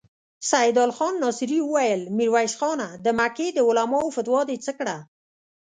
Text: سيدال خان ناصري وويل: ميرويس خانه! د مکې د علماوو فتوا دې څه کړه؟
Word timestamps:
سيدال 0.51 0.91
خان 0.97 1.13
ناصري 1.23 1.59
وويل: 1.63 2.01
ميرويس 2.17 2.53
خانه! 2.61 2.89
د 3.05 3.07
مکې 3.19 3.47
د 3.53 3.59
علماوو 3.67 4.13
فتوا 4.15 4.41
دې 4.49 4.57
څه 4.65 4.71
کړه؟ 4.79 4.97